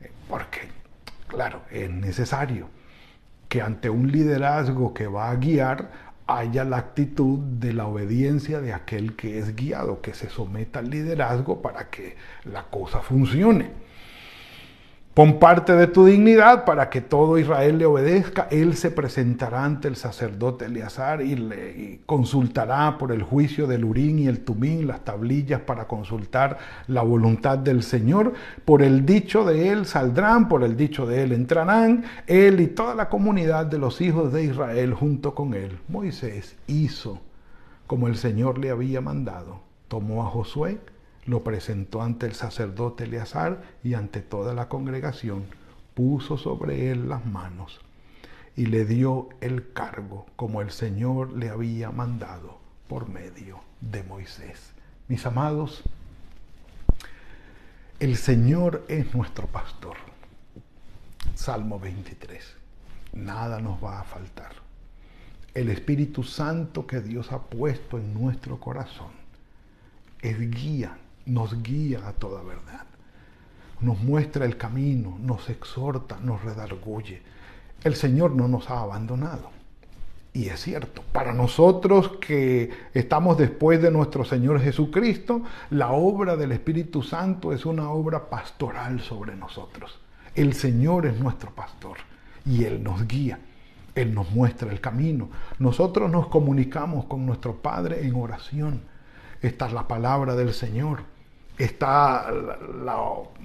Eh, 0.00 0.10
porque, 0.28 0.62
claro, 1.28 1.62
es 1.70 1.90
necesario 1.90 2.68
que 3.48 3.62
ante 3.62 3.90
un 3.90 4.10
liderazgo 4.10 4.92
que 4.92 5.06
va 5.06 5.30
a 5.30 5.36
guiar 5.36 6.06
haya 6.26 6.64
la 6.64 6.78
actitud 6.78 7.38
de 7.38 7.72
la 7.72 7.86
obediencia 7.86 8.60
de 8.60 8.72
aquel 8.72 9.14
que 9.14 9.38
es 9.38 9.54
guiado, 9.54 10.00
que 10.00 10.14
se 10.14 10.28
someta 10.28 10.80
al 10.80 10.90
liderazgo 10.90 11.62
para 11.62 11.88
que 11.90 12.16
la 12.44 12.64
cosa 12.64 13.00
funcione. 13.00 13.85
Pon 15.16 15.38
parte 15.38 15.72
de 15.72 15.86
tu 15.86 16.04
dignidad 16.04 16.66
para 16.66 16.90
que 16.90 17.00
todo 17.00 17.38
Israel 17.38 17.78
le 17.78 17.86
obedezca. 17.86 18.48
Él 18.50 18.76
se 18.76 18.90
presentará 18.90 19.64
ante 19.64 19.88
el 19.88 19.96
sacerdote 19.96 20.66
Eleazar 20.66 21.22
y 21.22 21.36
le 21.36 22.00
consultará 22.04 22.98
por 22.98 23.12
el 23.12 23.22
juicio 23.22 23.66
del 23.66 23.86
Urín 23.86 24.18
y 24.18 24.26
el 24.26 24.40
Tumín 24.40 24.86
las 24.86 25.06
tablillas 25.06 25.62
para 25.62 25.88
consultar 25.88 26.58
la 26.86 27.00
voluntad 27.00 27.56
del 27.56 27.82
Señor. 27.82 28.34
Por 28.66 28.82
el 28.82 29.06
dicho 29.06 29.46
de 29.46 29.70
él 29.70 29.86
saldrán, 29.86 30.50
por 30.50 30.62
el 30.62 30.76
dicho 30.76 31.06
de 31.06 31.22
él 31.22 31.32
entrarán, 31.32 32.04
él 32.26 32.60
y 32.60 32.66
toda 32.66 32.94
la 32.94 33.08
comunidad 33.08 33.64
de 33.64 33.78
los 33.78 34.02
hijos 34.02 34.34
de 34.34 34.44
Israel 34.44 34.92
junto 34.92 35.34
con 35.34 35.54
él. 35.54 35.78
Moisés 35.88 36.56
hizo 36.66 37.22
como 37.86 38.06
el 38.06 38.18
Señor 38.18 38.58
le 38.58 38.68
había 38.68 39.00
mandado. 39.00 39.60
Tomó 39.88 40.26
a 40.26 40.26
Josué 40.26 40.78
lo 41.26 41.42
presentó 41.42 42.02
ante 42.02 42.26
el 42.26 42.34
sacerdote 42.34 43.04
Eleazar 43.04 43.62
y 43.82 43.94
ante 43.94 44.22
toda 44.22 44.54
la 44.54 44.68
congregación, 44.68 45.44
puso 45.94 46.38
sobre 46.38 46.90
él 46.90 47.08
las 47.08 47.26
manos 47.26 47.80
y 48.54 48.66
le 48.66 48.84
dio 48.84 49.28
el 49.40 49.72
cargo 49.72 50.26
como 50.36 50.62
el 50.62 50.70
Señor 50.70 51.32
le 51.32 51.50
había 51.50 51.90
mandado 51.90 52.58
por 52.88 53.08
medio 53.08 53.60
de 53.80 54.02
Moisés. 54.04 54.72
Mis 55.08 55.26
amados, 55.26 55.82
el 57.98 58.16
Señor 58.16 58.84
es 58.88 59.14
nuestro 59.14 59.46
pastor. 59.46 59.96
Salmo 61.34 61.78
23. 61.78 62.56
Nada 63.14 63.60
nos 63.60 63.82
va 63.82 64.00
a 64.00 64.04
faltar. 64.04 64.52
El 65.54 65.70
Espíritu 65.70 66.22
Santo 66.22 66.86
que 66.86 67.00
Dios 67.00 67.32
ha 67.32 67.42
puesto 67.42 67.98
en 67.98 68.14
nuestro 68.14 68.60
corazón 68.60 69.10
es 70.20 70.38
guía 70.50 70.98
nos 71.26 71.62
guía 71.62 72.06
a 72.06 72.12
toda 72.12 72.42
verdad. 72.42 72.86
Nos 73.80 74.00
muestra 74.00 74.46
el 74.46 74.56
camino, 74.56 75.18
nos 75.20 75.50
exhorta, 75.50 76.18
nos 76.22 76.42
redarguye. 76.42 77.20
El 77.84 77.94
Señor 77.94 78.30
no 78.32 78.48
nos 78.48 78.70
ha 78.70 78.80
abandonado. 78.80 79.50
Y 80.32 80.48
es 80.48 80.60
cierto, 80.60 81.02
para 81.12 81.32
nosotros 81.32 82.12
que 82.20 82.70
estamos 82.92 83.38
después 83.38 83.80
de 83.80 83.90
nuestro 83.90 84.24
Señor 84.24 84.60
Jesucristo, 84.60 85.42
la 85.70 85.92
obra 85.92 86.36
del 86.36 86.52
Espíritu 86.52 87.02
Santo 87.02 87.52
es 87.52 87.64
una 87.64 87.90
obra 87.90 88.28
pastoral 88.28 89.00
sobre 89.00 89.34
nosotros. 89.34 89.98
El 90.34 90.52
Señor 90.52 91.06
es 91.06 91.18
nuestro 91.18 91.54
pastor 91.54 91.96
y 92.44 92.64
Él 92.64 92.82
nos 92.82 93.06
guía. 93.06 93.38
Él 93.94 94.14
nos 94.14 94.30
muestra 94.30 94.70
el 94.70 94.80
camino. 94.80 95.30
Nosotros 95.58 96.10
nos 96.10 96.28
comunicamos 96.28 97.06
con 97.06 97.24
nuestro 97.24 97.56
Padre 97.56 98.06
en 98.06 98.14
oración. 98.14 98.82
Esta 99.40 99.66
es 99.66 99.72
la 99.72 99.88
palabra 99.88 100.36
del 100.36 100.52
Señor 100.52 101.15
está 101.58 102.30
la, 102.30 102.98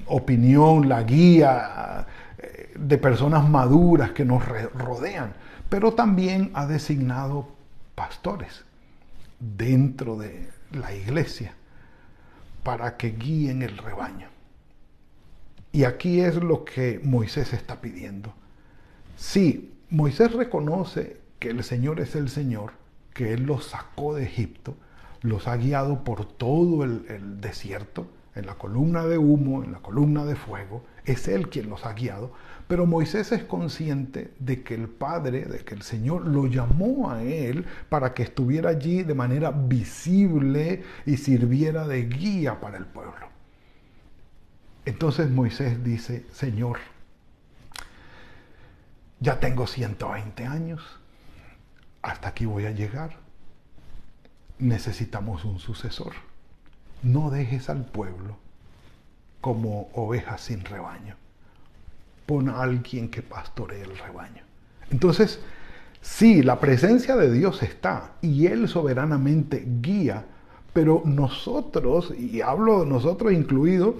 opinión, 0.08 0.90
la 0.90 1.04
guía 1.04 2.06
eh, 2.38 2.74
de 2.78 2.98
personas 2.98 3.48
maduras 3.48 4.12
que 4.12 4.26
nos 4.26 4.44
rodean, 4.74 5.34
pero 5.70 5.94
también 5.94 6.52
ha 6.54 6.66
designado 6.66 7.48
pastores 7.96 8.66
dentro 9.40 10.18
de 10.18 10.50
la 10.72 10.94
iglesia 10.94 11.54
para 12.64 12.98
que 12.98 13.12
guíen 13.12 13.62
el 13.62 13.78
rebaño. 13.78 14.28
Y 15.72 15.86
aquí 15.86 16.20
es 16.22 16.36
lo 16.36 16.66
que 16.66 17.00
Moisés 17.04 17.54
está 17.54 17.80
pidiendo. 17.80 18.34
Sí, 19.16 19.74
Moisés 19.90 20.34
reconoce 20.34 21.18
que 21.40 21.50
el 21.50 21.64
Señor 21.64 22.00
es 22.00 22.16
el 22.16 22.30
Señor, 22.30 22.74
que 23.14 23.34
Él 23.34 23.44
los 23.44 23.66
sacó 23.66 24.16
de 24.16 24.24
Egipto, 24.24 24.76
los 25.22 25.48
ha 25.48 25.56
guiado 25.58 26.04
por 26.04 26.26
todo 26.26 26.84
el, 26.84 27.40
desierto, 27.40 28.08
en 28.34 28.46
la 28.46 28.56
columna 28.56 29.06
de 29.06 29.18
humo, 29.18 29.64
en 29.64 29.72
la 29.72 29.80
columna 29.80 30.26
de 30.26 30.36
fuego, 30.36 30.86
es 31.06 31.28
Él 31.28 31.50
quien 31.50 31.70
los 31.70 31.86
ha 31.86 31.94
guiado, 31.94 32.32
pero 32.68 32.86
Moisés 32.86 33.32
es 33.34 33.44
consciente 33.44 34.34
de 34.40 34.64
que 34.64 34.74
el 34.74 34.88
Padre, 34.88 35.46
de 35.46 35.60
que 35.60 35.76
el 35.76 35.82
Señor 35.82 36.26
lo 36.26 36.48
llamó 36.48 37.12
a 37.12 37.24
Él 37.24 37.66
para 37.90 38.14
que 38.14 38.24
estuviera 38.24 38.70
allí 38.70 39.04
de 39.04 39.14
manera 39.14 39.52
visible 39.52 40.84
y 41.06 41.18
sirviera 41.18 41.86
de 41.86 42.06
guía 42.06 42.62
para 42.62 42.78
el 42.78 42.86
pueblo. 42.86 43.28
Entonces 44.86 45.30
Moisés 45.30 45.84
dice, 45.84 46.26
Señor, 46.32 46.80
ya 49.20 49.40
tengo 49.40 49.68
120 49.68 50.46
años, 50.46 50.82
hasta 52.02 52.30
aquí 52.30 52.46
voy 52.46 52.66
a 52.66 52.72
llegar 52.72 53.21
necesitamos 54.62 55.44
un 55.44 55.60
sucesor. 55.60 56.14
No 57.04 57.30
dejes 57.30 57.70
al 57.70 57.86
pueblo 57.86 58.38
como 59.42 59.90
ovejas 59.94 60.42
sin 60.42 60.64
rebaño. 60.64 61.16
Pon 62.26 62.48
a 62.48 62.62
alguien 62.62 63.10
que 63.10 63.22
pastoree 63.22 63.82
el 63.82 63.98
rebaño. 63.98 64.44
Entonces, 64.92 65.40
sí, 66.02 66.44
la 66.44 66.60
presencia 66.60 67.16
de 67.16 67.32
Dios 67.32 67.64
está 67.64 68.14
y 68.22 68.46
Él 68.46 68.68
soberanamente 68.68 69.66
guía, 69.82 70.26
pero 70.74 71.02
nosotros, 71.06 72.14
y 72.18 72.42
hablo 72.42 72.82
de 72.82 72.86
nosotros 72.86 73.34
incluido, 73.34 73.96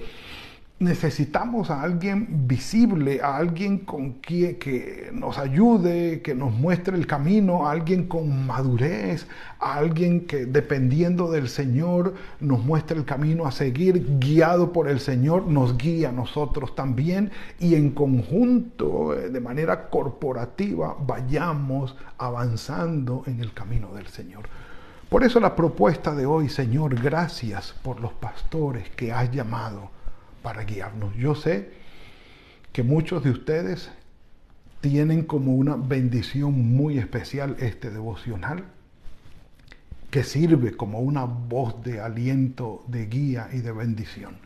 necesitamos 0.82 1.70
a 1.70 1.82
alguien 1.82 2.46
visible, 2.46 3.20
a 3.22 3.36
alguien 3.36 3.78
con 3.78 4.14
quien 4.14 4.56
que 4.56 5.10
nos 5.12 5.38
ayude, 5.38 6.20
que 6.22 6.34
nos 6.34 6.52
muestre 6.52 6.96
el 6.96 7.06
camino, 7.06 7.66
a 7.66 7.72
alguien 7.72 8.06
con 8.06 8.46
madurez, 8.46 9.26
a 9.58 9.74
alguien 9.74 10.26
que 10.26 10.46
dependiendo 10.46 11.30
del 11.30 11.48
Señor 11.48 12.14
nos 12.40 12.64
muestre 12.64 12.98
el 12.98 13.04
camino 13.04 13.46
a 13.46 13.52
seguir, 13.52 14.18
guiado 14.18 14.72
por 14.72 14.88
el 14.88 15.00
Señor, 15.00 15.46
nos 15.46 15.76
guía 15.78 16.10
a 16.10 16.12
nosotros 16.12 16.74
también 16.74 17.30
y 17.58 17.74
en 17.74 17.90
conjunto, 17.90 19.14
eh, 19.14 19.30
de 19.30 19.40
manera 19.40 19.88
corporativa, 19.88 20.96
vayamos 21.06 21.96
avanzando 22.18 23.22
en 23.26 23.40
el 23.40 23.52
camino 23.52 23.92
del 23.94 24.08
Señor. 24.08 24.42
Por 25.08 25.24
eso 25.24 25.40
la 25.40 25.54
propuesta 25.54 26.14
de 26.14 26.24
hoy, 26.24 26.48
Señor, 26.48 26.94
gracias 26.94 27.74
por 27.82 28.00
los 28.00 28.14
pastores 28.14 28.88
que 28.90 29.12
has 29.12 29.30
llamado 29.30 29.90
para 30.42 30.64
guiarnos. 30.64 31.14
Yo 31.16 31.34
sé 31.34 31.70
que 32.72 32.82
muchos 32.82 33.22
de 33.24 33.30
ustedes 33.30 33.90
tienen 34.80 35.24
como 35.24 35.54
una 35.54 35.76
bendición 35.76 36.52
muy 36.52 36.98
especial 36.98 37.56
este 37.60 37.90
devocional 37.90 38.64
que 40.10 40.24
sirve 40.24 40.76
como 40.76 41.00
una 41.00 41.24
voz 41.24 41.82
de 41.82 42.00
aliento, 42.00 42.84
de 42.88 43.06
guía 43.06 43.48
y 43.52 43.58
de 43.58 43.72
bendición. 43.72 44.36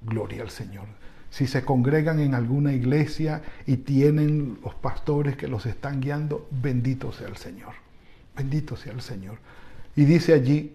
Gloria 0.00 0.42
al 0.42 0.50
Señor. 0.50 0.86
Si 1.28 1.46
se 1.46 1.64
congregan 1.64 2.18
en 2.18 2.34
alguna 2.34 2.72
iglesia 2.72 3.42
y 3.66 3.76
tienen 3.78 4.58
los 4.64 4.74
pastores 4.74 5.36
que 5.36 5.48
los 5.48 5.66
están 5.66 6.00
guiando, 6.00 6.48
bendito 6.50 7.12
sea 7.12 7.28
el 7.28 7.36
Señor. 7.36 7.74
Bendito 8.36 8.76
sea 8.76 8.92
el 8.92 9.02
Señor. 9.02 9.38
Y 9.96 10.06
dice 10.06 10.32
allí 10.32 10.74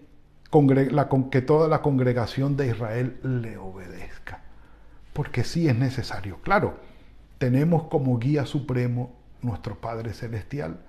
que 1.30 1.42
toda 1.42 1.68
la 1.68 1.82
congregación 1.82 2.56
de 2.56 2.68
Israel 2.68 3.18
le 3.22 3.58
obedezca. 3.58 4.40
Porque 5.12 5.44
sí 5.44 5.68
es 5.68 5.76
necesario. 5.76 6.38
Claro, 6.42 6.78
tenemos 7.38 7.84
como 7.84 8.18
guía 8.18 8.46
supremo 8.46 9.14
nuestro 9.42 9.76
Padre 9.80 10.14
Celestial. 10.14 10.80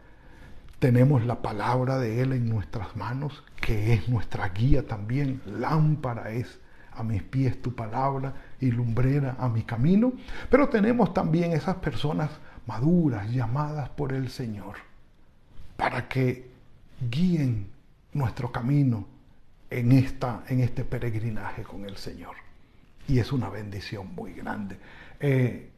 Tenemos 0.79 1.25
la 1.25 1.41
palabra 1.41 1.97
de 1.97 2.21
Él 2.21 2.33
en 2.33 2.47
nuestras 2.47 2.95
manos, 2.95 3.43
que 3.59 3.93
es 3.93 4.07
nuestra 4.07 4.49
guía 4.49 4.87
también. 4.87 5.41
Lámpara 5.45 6.31
es 6.31 6.59
a 6.93 7.03
mis 7.03 7.23
pies 7.23 7.61
tu 7.61 7.75
palabra 7.75 8.33
y 8.61 8.71
lumbrera 8.71 9.35
a 9.37 9.49
mi 9.49 9.63
camino. 9.63 10.13
Pero 10.49 10.69
tenemos 10.69 11.13
también 11.13 11.51
esas 11.51 11.75
personas 11.77 12.29
maduras 12.65 13.29
llamadas 13.31 13.89
por 13.89 14.13
el 14.13 14.29
Señor 14.29 14.75
para 15.75 16.07
que 16.07 16.49
guíen 17.09 17.67
nuestro 18.13 18.51
camino 18.51 19.16
en, 19.69 19.91
esta, 19.91 20.43
en 20.47 20.61
este 20.61 20.83
peregrinaje 20.83 21.63
con 21.63 21.85
el 21.85 21.97
Señor. 21.97 22.35
Y 23.07 23.19
es 23.19 23.31
una 23.31 23.49
bendición 23.49 24.13
muy 24.15 24.33
grande. 24.33 24.77
Eh, 25.19 25.69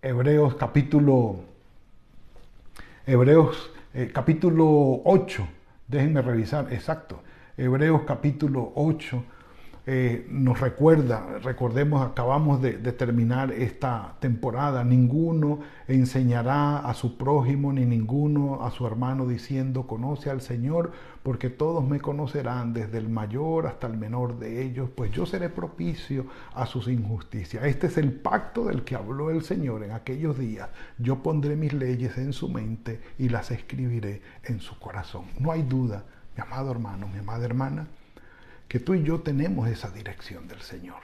Hebreos 0.00 0.54
capítulo, 0.54 1.40
Hebreos 3.06 3.70
eh, 3.94 4.10
capítulo 4.12 5.02
8, 5.04 5.48
déjenme 5.88 6.22
revisar, 6.22 6.72
exacto, 6.72 7.22
Hebreos 7.56 8.02
capítulo 8.06 8.72
8 8.76 9.24
eh, 9.90 10.26
nos 10.28 10.60
recuerda, 10.60 11.38
recordemos, 11.42 12.06
acabamos 12.06 12.60
de, 12.60 12.74
terminar 12.92 13.52
esta 13.52 14.16
temporada, 14.20 14.84
ninguno 14.84 15.60
enseñará 15.86 16.80
a 16.80 16.92
su 16.92 17.16
prójimo 17.16 17.72
ni 17.72 17.86
ninguno 17.86 18.62
a 18.66 18.70
su 18.70 18.86
hermano 18.86 19.26
diciendo, 19.26 19.86
conoce 19.86 20.28
al 20.28 20.42
Señor, 20.42 20.92
porque 21.22 21.48
todos 21.48 21.88
me 21.88 22.00
conocerán, 22.00 22.74
desde 22.74 22.98
el 22.98 23.08
mayor 23.08 23.66
hasta 23.66 23.86
el 23.86 23.96
menor 23.96 24.38
de 24.38 24.62
ellos, 24.62 24.90
pues 24.94 25.10
yo 25.10 25.24
seré 25.24 25.48
propicio 25.48 26.26
a 26.52 26.66
sus 26.66 26.86
injusticias. 26.86 27.64
Este 27.64 27.86
es 27.86 27.96
el 27.96 28.12
pacto 28.12 28.66
del 28.66 28.84
que 28.84 28.94
habló 28.94 29.30
el 29.30 29.42
Señor 29.42 29.84
en 29.84 29.92
aquellos 29.92 30.38
días. 30.38 30.68
Yo 30.98 31.22
pondré 31.22 31.56
mis 31.56 31.72
leyes 31.72 32.18
en 32.18 32.34
su 32.34 32.50
mente 32.50 33.00
y 33.16 33.30
las 33.30 33.50
escribiré 33.50 34.20
en 34.44 34.60
su 34.60 34.78
corazón. 34.78 35.24
No 35.38 35.50
hay 35.50 35.62
duda, 35.62 36.04
mi 36.36 36.42
amado 36.42 36.70
hermano, 36.72 37.08
mi 37.08 37.20
amada 37.20 37.46
hermana, 37.46 37.86
que 38.68 38.78
tú 38.78 38.94
y 38.94 39.02
yo 39.02 39.20
tenemos 39.20 39.66
esa 39.68 39.90
dirección 39.90 40.46
del 40.46 40.60
Señor. 40.60 41.00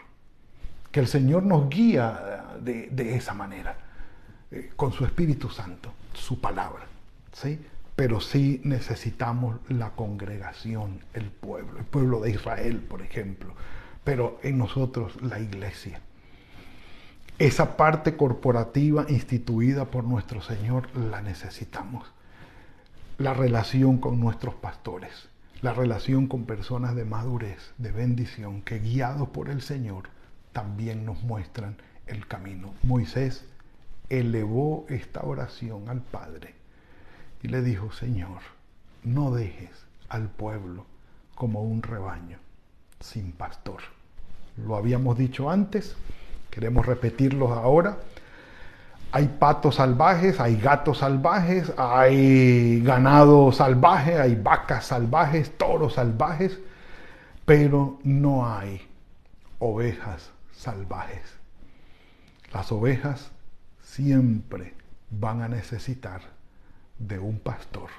Que 0.92 1.00
el 1.00 1.09
Señor 1.09 1.42
nos 1.42 1.68
guía 1.68 2.44
de, 2.61 3.16
esa 3.16 3.35
manera, 3.35 3.76
eh, 4.50 4.71
con 4.76 4.92
su 4.92 5.04
Espíritu 5.04 5.49
Santo, 5.49 5.92
su 6.12 6.40
palabra. 6.40 6.85
¿sí? 7.33 7.59
Pero 7.97 8.21
sí 8.21 8.61
necesitamos 8.64 9.56
la 9.68 9.90
congregación, 9.90 11.00
el 11.14 11.30
pueblo, 11.30 11.78
el 11.78 11.85
pueblo 11.85 12.21
de 12.21 12.30
Israel, 12.30 12.80
por 12.80 13.02
ejemplo. 13.02 13.54
Pero 14.04 14.38
en 14.42 14.59
nosotros 14.59 15.21
la 15.23 15.40
iglesia. 15.40 16.00
Esa 17.38 17.76
parte 17.76 18.16
corporativa 18.16 19.06
instituida 19.09 19.87
por 19.87 20.04
nuestro 20.04 20.42
Señor 20.42 20.94
la 20.97 21.23
necesitamos. 21.23 22.06
La 23.18 23.33
relación 23.33 23.99
con 23.99 24.21
nuestros 24.21 24.54
pastores 24.54 25.28
la 25.64 25.73
relación 25.73 26.26
con 26.26 26.44
personas 26.44 26.94
de 26.94 27.06
madurez, 27.06 27.73
de 27.78 27.90
bendición, 27.90 28.61
que 28.61 28.80
guiados 28.80 29.30
por 29.30 29.49
el 29.49 29.62
Señor 29.62 30.11
también 30.52 31.06
nos 31.06 31.23
muestran 31.23 31.78
el 32.06 32.26
camino. 32.26 32.75
Moisés 32.83 33.47
elevó 34.11 34.85
esta 34.90 35.22
oración 35.22 35.88
al 35.88 36.03
Padre 36.03 36.55
y 37.42 37.48
le 37.48 37.62
dijo, 37.62 37.92
Señor, 37.92 38.40
no 39.05 39.31
dejes 39.31 39.70
al 40.11 40.29
pueblo 40.29 40.85
como 41.35 41.62
un 41.62 41.83
rebaño 41.83 42.37
sin 43.00 43.33
pastor. 43.33 43.81
Lo 44.59 44.77
habíamos 44.77 45.16
dicho 45.16 45.48
antes, 45.48 45.96
queremos 46.50 46.85
repetirlo 46.85 47.55
ahora. 47.55 48.00
Hay 49.16 49.29
patos 49.29 49.77
salvajes, 49.77 50.40
hay 50.40 50.57
gatos 50.57 50.98
salvajes, 50.98 51.72
hay 51.77 52.81
ganado 52.81 53.53
salvaje, 53.53 54.18
hay 54.18 54.35
vacas 54.35 54.87
salvajes, 54.87 55.57
toros 55.57 55.94
salvajes, 55.94 56.59
pero 57.44 58.00
no 58.03 58.53
hay 58.53 58.85
ovejas 59.61 60.33
salvajes. 60.50 61.22
Las 62.53 62.72
ovejas 62.72 63.31
siempre 63.85 64.74
van 65.11 65.42
a 65.42 65.48
necesitar 65.48 66.22
de 66.98 67.20
un 67.20 67.38
pastor 67.38 67.90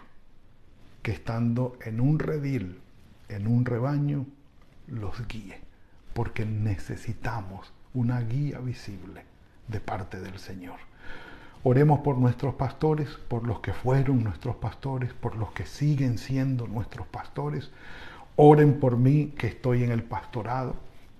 que 1.01 1.13
estando 1.13 1.77
en 1.85 2.01
un 2.01 2.19
redil, 2.19 2.81
en 3.29 3.47
un 3.47 3.63
rebaño, 3.63 4.25
los 4.87 5.25
guíe, 5.29 5.61
porque 6.13 6.45
necesitamos 6.45 7.71
una 7.93 8.19
guía 8.19 8.59
visible 8.59 9.23
de 9.67 9.79
parte 9.79 10.19
del 10.19 10.39
Señor. 10.39 10.77
Oremos 11.63 12.01
por 12.01 12.17
nuestros 12.17 12.53
pastores, 12.55 13.09
por 13.27 13.47
los 13.47 13.59
que 13.59 13.73
fueron 13.73 14.23
nuestros 14.23 14.55
pastores, 14.57 15.13
por 15.13 15.35
los 15.35 15.51
que 15.51 15.65
siguen 15.65 16.19
siendo 16.19 16.67
nuestros 16.67 17.07
pastores. 17.07 17.71
Oren 18.35 18.79
por 18.79 18.97
mí 18.97 19.33
que 19.37 19.47
estoy 19.47 19.83
en 19.83 19.91
el 19.91 20.03
pastorado. 20.03 20.75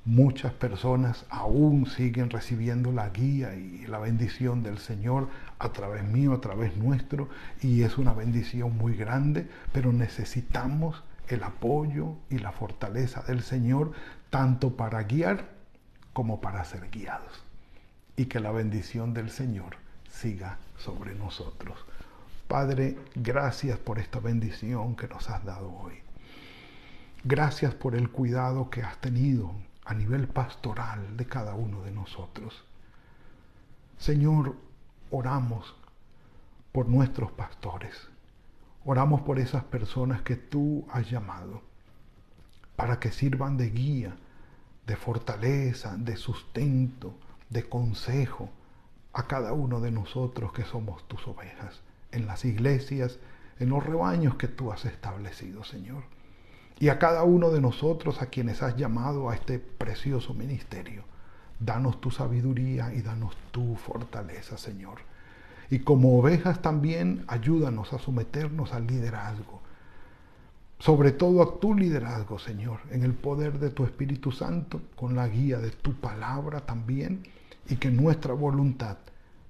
Muchas 0.05 0.53
personas 0.53 1.25
aún 1.29 1.87
siguen 1.87 2.29
recibiendo 2.29 2.91
la 2.91 3.09
guía 3.09 3.55
y 3.55 3.87
la 3.87 3.97
bendición 3.97 4.61
del 4.61 4.77
Señor 4.77 5.29
a 5.57 5.73
través 5.73 6.03
mío, 6.03 6.33
a 6.33 6.41
través 6.41 6.77
nuestro, 6.77 7.27
y 7.63 7.81
es 7.81 7.97
una 7.97 8.13
bendición 8.13 8.77
muy 8.77 8.95
grande, 8.95 9.47
pero 9.71 9.91
necesitamos 9.91 11.03
el 11.27 11.43
apoyo 11.43 12.17
y 12.29 12.37
la 12.37 12.51
fortaleza 12.51 13.23
del 13.23 13.41
Señor 13.41 13.93
tanto 14.29 14.77
para 14.77 15.01
guiar 15.03 15.49
como 16.13 16.39
para 16.39 16.63
ser 16.65 16.89
guiados. 16.91 17.44
Y 18.17 18.25
que 18.25 18.39
la 18.39 18.51
bendición 18.51 19.13
del 19.13 19.29
Señor 19.29 19.77
siga 20.09 20.57
sobre 20.77 21.15
nosotros. 21.15 21.77
Padre, 22.47 22.97
gracias 23.15 23.77
por 23.79 23.99
esta 23.99 24.19
bendición 24.19 24.95
que 24.95 25.07
nos 25.07 25.29
has 25.29 25.43
dado 25.43 25.71
hoy. 25.71 25.95
Gracias 27.23 27.73
por 27.73 27.95
el 27.95 28.11
cuidado 28.11 28.69
que 28.69 28.83
has 28.83 28.97
tenido 28.99 29.51
a 29.83 29.93
nivel 29.93 30.27
pastoral 30.27 31.17
de 31.17 31.25
cada 31.25 31.55
uno 31.55 31.81
de 31.81 31.91
nosotros. 31.91 32.63
Señor, 33.97 34.55
oramos 35.11 35.75
por 36.71 36.87
nuestros 36.87 37.31
pastores. 37.31 38.09
Oramos 38.83 39.21
por 39.21 39.39
esas 39.39 39.63
personas 39.63 40.21
que 40.21 40.35
tú 40.35 40.85
has 40.91 41.09
llamado 41.09 41.61
para 42.75 42.99
que 42.99 43.11
sirvan 43.11 43.57
de 43.57 43.69
guía, 43.69 44.15
de 44.85 44.95
fortaleza, 44.95 45.95
de 45.97 46.17
sustento, 46.17 47.15
de 47.55 47.63
consejo, 47.63 48.49
a 49.13 49.27
cada 49.27 49.53
uno 49.53 49.79
de 49.79 49.89
nosotros 49.89 50.51
que 50.51 50.65
somos 50.65 51.07
tus 51.07 51.25
ovejas, 51.25 51.79
en 52.11 52.27
las 52.27 52.43
iglesias, 52.43 53.17
en 53.59 53.69
los 53.69 53.81
rebaños 53.81 54.35
que 54.35 54.49
tú 54.49 54.73
has 54.73 54.83
establecido, 54.83 55.63
Señor. 55.63 56.03
Y 56.79 56.89
a 56.89 56.99
cada 56.99 57.23
uno 57.23 57.51
de 57.51 57.61
nosotros 57.61 58.21
a 58.21 58.25
quienes 58.25 58.61
has 58.61 58.75
llamado 58.75 59.29
a 59.29 59.35
este 59.35 59.57
precioso 59.59 60.33
ministerio. 60.33 61.05
Danos 61.61 62.01
tu 62.01 62.11
sabiduría 62.11 62.93
y 62.93 63.01
danos 63.01 63.37
tu 63.51 63.77
fortaleza, 63.77 64.57
Señor. 64.57 64.97
Y 65.69 65.79
como 65.79 66.19
ovejas 66.19 66.61
también 66.61 67.23
ayúdanos 67.29 67.93
a 67.93 67.99
someternos 67.99 68.73
al 68.73 68.85
liderazgo. 68.85 69.61
Sobre 70.85 71.11
todo 71.11 71.41
a 71.41 71.59
tu 71.59 71.73
liderazgo, 71.73 72.37
Señor, 72.37 72.79
en 72.91 73.01
el 73.01 73.15
poder 73.15 73.57
de 73.57 73.71
tu 73.71 73.85
Espíritu 73.85 74.31
Santo, 74.31 74.83
con 74.95 75.15
la 75.15 75.27
guía 75.27 75.57
de 75.57 75.71
tu 75.71 75.95
palabra 75.95 76.59
también 76.59 77.23
y 77.67 77.77
que 77.77 77.89
nuestra 77.89 78.35
voluntad 78.35 78.97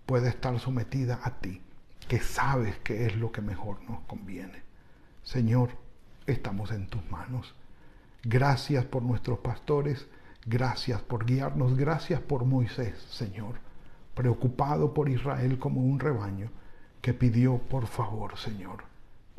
pueda 0.06 0.30
estar 0.30 0.58
sometida 0.62 1.20
a 1.22 1.32
ti, 1.32 1.62
que 2.08 2.22
sabes 2.22 2.80
que 2.80 3.06
es 3.06 3.18
lo 3.18 3.34
que 3.34 3.42
mejor 3.42 3.82
nos 3.84 4.00
conviene. 4.04 4.64
Señor, 5.24 5.72
estamos 6.26 6.72
en 6.72 6.88
tus 6.88 7.04
manos. 7.12 7.54
Gracias 8.24 8.86
por 8.86 9.04
nuestros 9.04 9.40
pastores, 9.40 10.08
gracias 10.46 11.02
por 11.02 11.26
guiarnos, 11.26 11.76
gracias 11.76 12.22
por 12.22 12.46
Moisés, 12.46 12.98
Señor, 13.12 13.56
preocupado 14.14 14.94
por 14.94 15.10
Israel 15.10 15.60
como 15.60 15.82
un 15.82 16.00
rebaño, 16.00 16.50
que 17.02 17.14
pidió 17.14 17.58
por 17.58 17.88
favor, 17.88 18.38
Señor, 18.38 18.86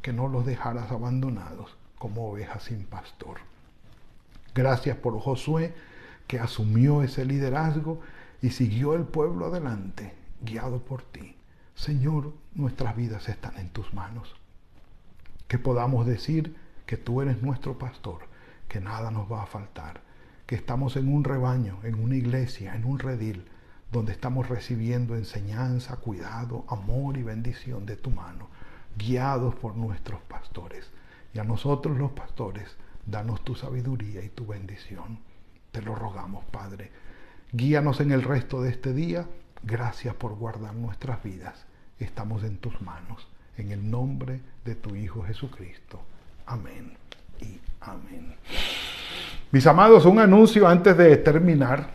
que 0.03 0.13
no 0.13 0.29
los 0.29 0.45
dejaras 0.45 0.93
abandonados 0.93 1.75
como 1.99 2.31
ovejas 2.31 2.65
sin 2.65 2.85
pastor. 2.85 3.39
Gracias 4.55 4.97
por 4.97 5.19
Josué, 5.21 5.75
que 6.27 6.41
asumió 6.41 7.03
ese 7.03 7.25
liderazgo 7.25 8.01
y 8.43 8.51
siguió 8.51 8.95
el 8.95 9.05
pueblo 9.05 9.47
adelante, 9.47 10.15
guiado 10.43 10.81
por 10.81 11.03
ti. 11.03 11.37
Señor, 11.75 12.33
nuestras 12.55 12.97
vidas 12.97 13.29
están 13.29 13.57
en 13.59 13.69
tus 13.69 13.93
manos. 13.93 14.35
Que 15.49 15.59
podamos 15.59 16.07
decir 16.07 16.57
que 16.87 16.97
tú 16.97 17.21
eres 17.21 17.43
nuestro 17.43 17.79
pastor, 17.79 18.21
que 18.69 18.81
nada 18.81 19.11
nos 19.11 19.31
va 19.31 19.43
a 19.43 19.47
faltar, 19.47 20.01
que 20.47 20.55
estamos 20.55 20.97
en 20.97 21.13
un 21.13 21.25
rebaño, 21.25 21.79
en 21.83 21.97
una 21.97 22.17
iglesia, 22.17 22.75
en 22.75 22.85
un 22.85 22.99
redil, 22.99 23.47
donde 23.93 24.13
estamos 24.13 24.49
recibiendo 24.49 25.17
enseñanza, 25.17 25.97
cuidado, 25.97 26.65
amor 26.69 27.17
y 27.17 27.23
bendición 27.23 27.87
de 27.87 27.97
tu 27.97 28.11
mano, 28.11 28.49
guiados 28.97 29.55
por 29.55 29.77
nuestros 29.77 30.21
pastores. 30.23 30.91
Y 31.37 31.39
a 31.39 31.45
nosotros 31.45 31.99
los 31.99 32.13
pastores, 32.13 32.65
danos 33.05 33.45
tu 33.45 33.55
sabiduría 33.55 34.25
y 34.25 34.31
tu 34.31 34.47
bendición. 34.47 35.19
Te 35.71 35.83
lo 35.83 35.95
rogamos, 35.95 36.47
Padre. 36.47 36.91
Guíanos 37.53 38.01
en 38.01 38.11
el 38.11 38.23
resto 38.23 38.63
de 38.63 38.71
este 38.71 38.95
día. 38.95 39.27
Gracias 39.63 40.15
por 40.15 40.35
guardar 40.35 40.75
nuestras 40.75 41.23
vidas. 41.23 41.67
Estamos 41.99 42.43
en 42.43 42.57
tus 42.57 42.81
manos. 42.81 43.29
En 43.59 43.71
el 43.71 43.91
nombre 43.91 44.41
de 44.65 44.77
tu 44.77 44.97
Hijo 44.97 45.25
Jesucristo. 45.25 46.01
Amén 46.47 46.95
y 47.43 47.61
amén. 47.83 48.35
Mis 49.53 49.67
amados, 49.67 50.07
un 50.07 50.19
anuncio 50.19 50.67
antes 50.67 50.97
de 50.97 51.19
terminar. 51.19 51.91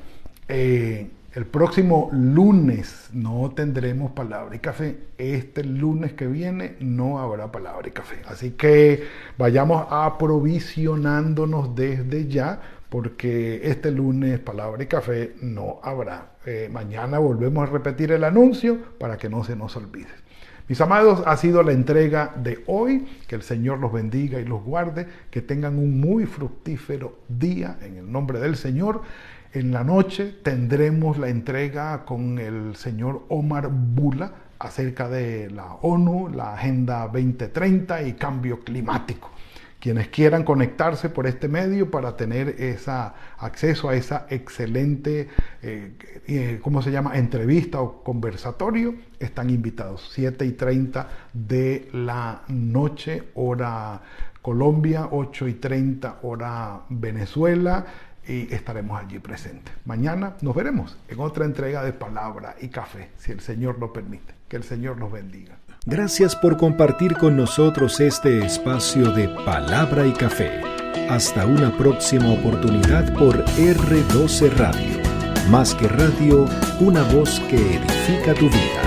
Eh, 0.47 1.09
el 1.33 1.45
próximo 1.45 2.09
lunes 2.11 3.09
no 3.13 3.51
tendremos 3.55 4.11
palabra 4.11 4.53
y 4.53 4.59
café. 4.59 4.97
Este 5.17 5.63
lunes 5.63 6.11
que 6.13 6.27
viene 6.27 6.75
no 6.81 7.19
habrá 7.19 7.51
palabra 7.51 7.87
y 7.87 7.91
café. 7.91 8.21
Así 8.27 8.51
que 8.51 9.03
vayamos 9.37 9.87
aprovisionándonos 9.89 11.73
desde 11.73 12.27
ya 12.27 12.59
porque 12.89 13.61
este 13.63 13.91
lunes 13.91 14.39
palabra 14.39 14.83
y 14.83 14.87
café 14.87 15.35
no 15.41 15.79
habrá. 15.83 16.33
Eh, 16.45 16.67
mañana 16.69 17.19
volvemos 17.19 17.67
a 17.67 17.71
repetir 17.71 18.11
el 18.11 18.25
anuncio 18.25 18.77
para 18.99 19.17
que 19.17 19.29
no 19.29 19.45
se 19.45 19.55
nos 19.55 19.77
olvide. 19.77 20.09
Mis 20.67 20.81
amados, 20.81 21.23
ha 21.25 21.37
sido 21.37 21.63
la 21.63 21.71
entrega 21.71 22.33
de 22.35 22.63
hoy. 22.67 23.05
Que 23.27 23.35
el 23.35 23.41
Señor 23.41 23.79
los 23.79 23.93
bendiga 23.93 24.39
y 24.39 24.45
los 24.45 24.63
guarde. 24.63 25.07
Que 25.29 25.41
tengan 25.41 25.77
un 25.77 26.01
muy 26.01 26.25
fructífero 26.25 27.19
día 27.29 27.77
en 27.81 27.95
el 27.95 28.11
nombre 28.11 28.39
del 28.39 28.57
Señor. 28.57 29.01
En 29.53 29.73
la 29.73 29.83
noche 29.83 30.33
tendremos 30.43 31.17
la 31.17 31.27
entrega 31.27 32.05
con 32.05 32.39
el 32.39 32.77
señor 32.77 33.25
Omar 33.27 33.69
Bula 33.69 34.31
acerca 34.59 35.09
de 35.09 35.49
la 35.49 35.73
ONU, 35.81 36.29
la 36.29 36.53
Agenda 36.53 37.09
2030 37.11 38.03
y 38.03 38.13
cambio 38.13 38.61
climático. 38.61 39.29
Quienes 39.81 40.07
quieran 40.07 40.43
conectarse 40.45 41.09
por 41.09 41.27
este 41.27 41.49
medio 41.49 41.91
para 41.91 42.15
tener 42.15 42.49
esa, 42.59 43.13
acceso 43.39 43.89
a 43.89 43.95
esa 43.95 44.25
excelente, 44.29 45.27
eh, 45.61 45.97
eh, 46.27 46.59
¿cómo 46.61 46.81
se 46.81 46.91
llama?, 46.91 47.17
entrevista 47.17 47.81
o 47.81 48.03
conversatorio, 48.03 48.95
están 49.19 49.49
invitados. 49.49 50.11
7 50.13 50.45
y 50.45 50.51
30 50.51 51.09
de 51.33 51.89
la 51.91 52.43
noche, 52.47 53.23
hora 53.33 53.99
Colombia, 54.41 55.09
8 55.11 55.47
y 55.49 55.53
30 55.55 56.19
hora 56.23 56.81
Venezuela 56.89 57.85
y 58.31 58.47
estaremos 58.53 58.99
allí 58.99 59.19
presentes. 59.19 59.73
Mañana 59.85 60.35
nos 60.41 60.55
veremos 60.55 60.97
en 61.09 61.19
otra 61.19 61.43
entrega 61.43 61.83
de 61.83 61.91
palabra 61.91 62.55
y 62.61 62.69
café, 62.69 63.09
si 63.17 63.31
el 63.31 63.41
Señor 63.41 63.77
lo 63.77 63.91
permite. 63.91 64.33
Que 64.47 64.55
el 64.55 64.63
Señor 64.63 64.97
nos 64.97 65.11
bendiga. 65.11 65.57
Gracias 65.85 66.35
por 66.35 66.57
compartir 66.57 67.17
con 67.17 67.35
nosotros 67.35 67.99
este 67.99 68.45
espacio 68.45 69.11
de 69.11 69.27
palabra 69.45 70.05
y 70.05 70.13
café. 70.13 70.61
Hasta 71.09 71.45
una 71.45 71.75
próxima 71.77 72.31
oportunidad 72.31 73.13
por 73.17 73.43
R12 73.45 74.51
Radio. 74.57 75.01
Más 75.49 75.75
que 75.75 75.87
radio, 75.87 76.45
una 76.79 77.03
voz 77.13 77.39
que 77.49 77.77
edifica 77.77 78.33
tu 78.33 78.47
vida. 78.49 78.81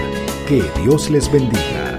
Que 0.49 0.63
Dios 0.83 1.11
les 1.11 1.31
bendiga. 1.31 1.94